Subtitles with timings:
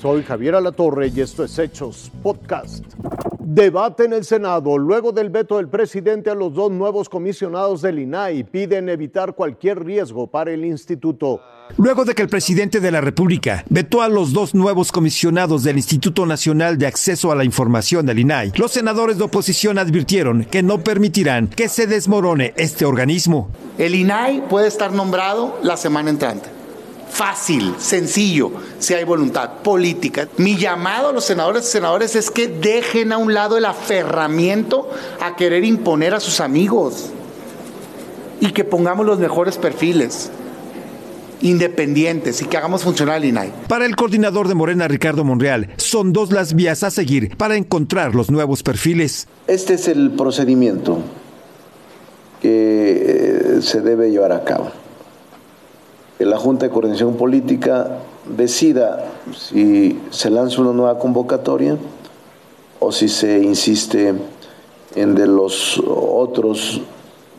[0.00, 2.84] Soy Javier Alatorre y esto es Hechos Podcast.
[3.38, 4.78] Debate en el Senado.
[4.78, 9.84] Luego del veto del presidente a los dos nuevos comisionados del INAI, piden evitar cualquier
[9.84, 11.42] riesgo para el instituto.
[11.76, 15.76] Luego de que el presidente de la República vetó a los dos nuevos comisionados del
[15.76, 20.62] Instituto Nacional de Acceso a la Información del INAI, los senadores de oposición advirtieron que
[20.62, 23.50] no permitirán que se desmorone este organismo.
[23.76, 26.59] El INAI puede estar nombrado la semana entrante
[27.10, 30.28] fácil, sencillo, si hay voluntad política.
[30.36, 34.88] Mi llamado a los senadores y senadores es que dejen a un lado el aferramiento
[35.20, 37.10] a querer imponer a sus amigos
[38.40, 40.30] y que pongamos los mejores perfiles
[41.42, 43.52] independientes y que hagamos funcionar el INAI.
[43.66, 48.14] Para el coordinador de Morena, Ricardo Monreal, son dos las vías a seguir para encontrar
[48.14, 49.26] los nuevos perfiles.
[49.46, 50.98] Este es el procedimiento
[52.42, 54.70] que eh, se debe llevar a cabo
[56.26, 57.98] la Junta de Coordinación Política
[58.36, 61.76] decida si se lanza una nueva convocatoria
[62.78, 64.14] o si se insiste
[64.94, 66.80] en de los otros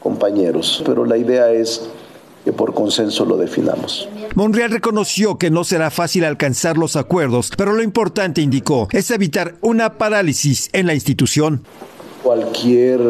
[0.00, 0.82] compañeros.
[0.84, 1.88] Pero la idea es
[2.44, 4.08] que por consenso lo definamos.
[4.34, 9.56] Monreal reconoció que no será fácil alcanzar los acuerdos, pero lo importante, indicó, es evitar
[9.60, 11.62] una parálisis en la institución.
[12.22, 13.00] Cualquier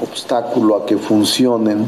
[0.00, 1.86] obstáculo a que funcionen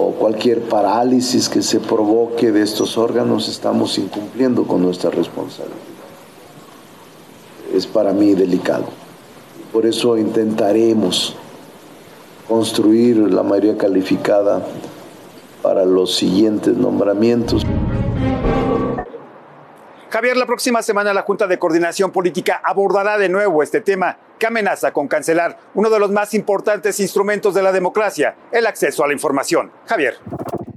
[0.00, 5.76] o cualquier parálisis que se provoque de estos órganos, estamos incumpliendo con nuestra responsabilidad.
[7.74, 8.86] Es para mí delicado.
[9.72, 11.34] Por eso intentaremos
[12.48, 14.66] construir la mayoría calificada
[15.62, 17.64] para los siguientes nombramientos.
[20.20, 24.48] Javier, la próxima semana la Junta de Coordinación Política abordará de nuevo este tema que
[24.48, 29.06] amenaza con cancelar uno de los más importantes instrumentos de la democracia, el acceso a
[29.06, 29.72] la información.
[29.86, 30.18] Javier.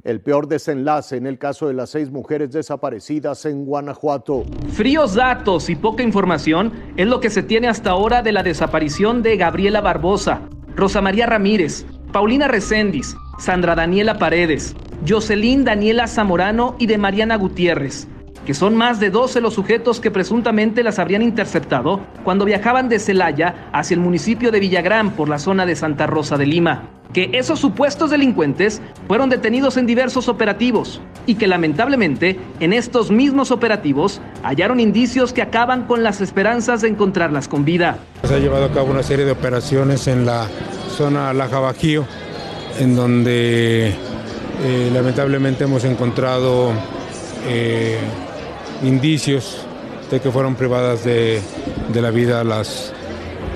[0.06, 4.46] El peor desenlace en el caso de las seis mujeres desaparecidas en Guanajuato.
[4.72, 9.24] Fríos datos y poca información es lo que se tiene hasta ahora de la desaparición
[9.24, 10.40] de Gabriela Barbosa,
[10.74, 14.74] Rosa María Ramírez, Paulina Recendis, Sandra Daniela Paredes,
[15.06, 18.08] Jocelyn Daniela Zamorano y de Mariana Gutiérrez
[18.46, 23.00] que son más de 12 los sujetos que presuntamente las habrían interceptado cuando viajaban de
[23.00, 26.90] Celaya hacia el municipio de Villagrán por la zona de Santa Rosa de Lima.
[27.14, 33.52] Que esos supuestos delincuentes fueron detenidos en diversos operativos y que lamentablemente en estos mismos
[33.52, 37.98] operativos hallaron indicios que acaban con las esperanzas de encontrarlas con vida.
[38.24, 40.48] Se ha llevado a cabo una serie de operaciones en la
[40.90, 42.06] zona Laja Bajío,
[42.80, 46.72] en donde eh, lamentablemente hemos encontrado
[47.48, 48.00] eh,
[48.84, 49.66] indicios
[50.12, 51.42] de que fueron privadas de,
[51.94, 52.94] la vida las,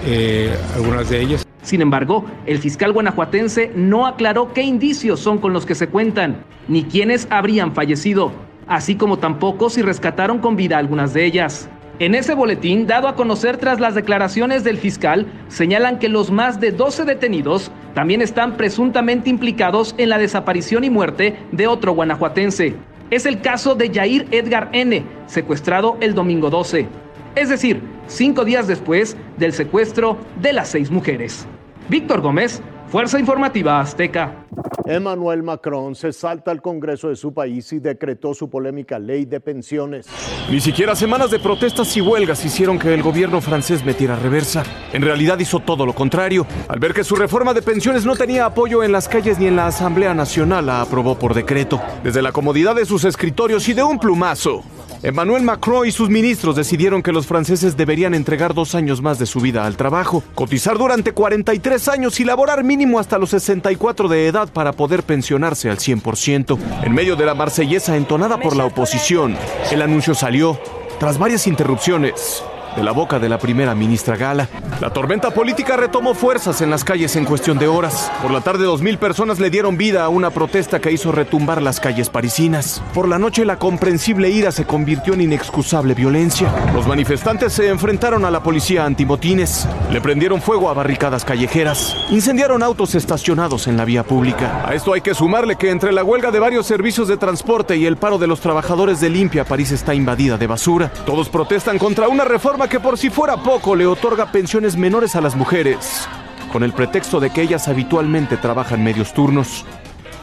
[0.05, 1.45] eh, algunas de ellas.
[1.61, 6.43] Sin embargo, el fiscal guanajuatense no aclaró qué indicios son con los que se cuentan,
[6.67, 8.31] ni quiénes habrían fallecido,
[8.67, 11.69] así como tampoco si rescataron con vida algunas de ellas.
[11.99, 16.59] En ese boletín, dado a conocer tras las declaraciones del fiscal, señalan que los más
[16.59, 22.75] de 12 detenidos también están presuntamente implicados en la desaparición y muerte de otro guanajuatense.
[23.09, 26.87] Es el caso de Jair Edgar N., secuestrado el domingo 12,
[27.35, 31.45] es decir, cinco días después del secuestro de las seis mujeres.
[31.87, 34.45] Víctor Gómez, Fuerza Informativa Azteca.
[34.85, 39.41] Emmanuel Macron se salta al Congreso de su país y decretó su polémica ley de
[39.41, 40.07] pensiones.
[40.49, 44.63] Ni siquiera semanas de protestas y huelgas hicieron que el gobierno francés metiera reversa.
[44.93, 46.47] En realidad hizo todo lo contrario.
[46.69, 49.57] Al ver que su reforma de pensiones no tenía apoyo en las calles ni en
[49.57, 53.83] la Asamblea Nacional, la aprobó por decreto, desde la comodidad de sus escritorios y de
[53.83, 54.63] un plumazo.
[55.03, 59.25] Emmanuel Macron y sus ministros decidieron que los franceses deberían entregar dos años más de
[59.25, 64.27] su vida al trabajo, cotizar durante 43 años y laborar mínimo hasta los 64 de
[64.27, 66.57] edad para poder pensionarse al 100%.
[66.83, 69.35] En medio de la marsellesa entonada por la oposición,
[69.71, 70.59] el anuncio salió
[70.99, 72.43] tras varias interrupciones
[72.77, 74.47] de la boca de la primera ministra Gala.
[74.79, 78.11] La tormenta política retomó fuerzas en las calles en cuestión de horas.
[78.21, 81.59] Por la tarde, dos mil personas le dieron vida a una protesta que hizo retumbar
[81.59, 82.83] las calles parisinas.
[82.93, 86.51] Por la noche, la comprensible ira se convirtió en inexcusable violencia.
[86.75, 92.61] Los manifestantes se enfrentaron a la policía antimotines, le prendieron fuego a barricadas callejeras, incendiaron
[92.61, 94.63] autos estacionados en la vía pública.
[94.67, 97.87] A esto hay que sumarle que entre la huelga de varios servicios de transporte y
[97.87, 100.91] el paro de los trabajadores de limpia, París está invadida de basura.
[101.07, 105.21] Todos protestan contra una reforma que por si fuera poco le otorga pensiones menores a
[105.21, 106.07] las mujeres,
[106.51, 109.65] con el pretexto de que ellas habitualmente trabajan medios turnos.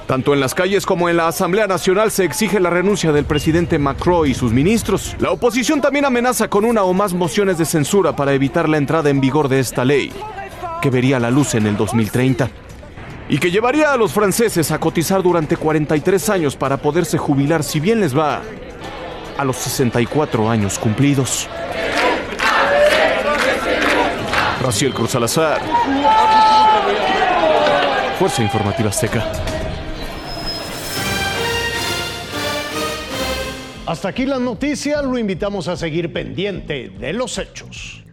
[0.06, 3.78] Tanto en las calles como en la Asamblea Nacional se exige la renuncia del presidente
[3.78, 5.16] Macron y sus ministros.
[5.18, 9.08] La oposición también amenaza con una o más mociones de censura para evitar la entrada
[9.10, 10.12] en vigor de esta ley,
[10.82, 12.50] que vería la luz en el 2030
[13.28, 17.80] y que llevaría a los franceses a cotizar durante 43 años para poderse jubilar si
[17.80, 18.42] bien les va
[19.38, 21.48] a los 64 años cumplidos.
[24.64, 25.60] Raciel Cruz Salazar.
[28.18, 29.30] Fuerza Informativa Azteca.
[33.84, 38.03] Hasta aquí las noticias, lo invitamos a seguir pendiente de los hechos.